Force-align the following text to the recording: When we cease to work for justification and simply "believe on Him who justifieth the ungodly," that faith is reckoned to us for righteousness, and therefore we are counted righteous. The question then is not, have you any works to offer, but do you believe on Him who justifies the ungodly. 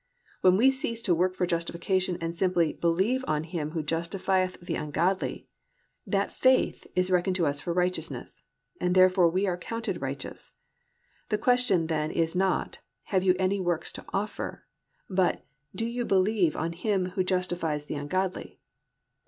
When 0.41 0.57
we 0.57 0.71
cease 0.71 0.99
to 1.03 1.13
work 1.13 1.35
for 1.35 1.45
justification 1.45 2.17
and 2.19 2.35
simply 2.35 2.73
"believe 2.73 3.23
on 3.27 3.43
Him 3.43 3.69
who 3.69 3.83
justifieth 3.83 4.59
the 4.59 4.73
ungodly," 4.73 5.47
that 6.07 6.31
faith 6.31 6.87
is 6.95 7.11
reckoned 7.11 7.35
to 7.35 7.45
us 7.45 7.61
for 7.61 7.71
righteousness, 7.71 8.41
and 8.79 8.95
therefore 8.95 9.29
we 9.29 9.45
are 9.45 9.57
counted 9.59 10.01
righteous. 10.01 10.55
The 11.29 11.37
question 11.37 11.85
then 11.85 12.09
is 12.09 12.35
not, 12.35 12.79
have 13.13 13.21
you 13.23 13.35
any 13.37 13.59
works 13.59 13.91
to 13.91 14.05
offer, 14.11 14.65
but 15.07 15.45
do 15.75 15.85
you 15.85 16.03
believe 16.03 16.55
on 16.55 16.73
Him 16.73 17.09
who 17.09 17.23
justifies 17.23 17.85
the 17.85 17.93
ungodly. 17.93 18.59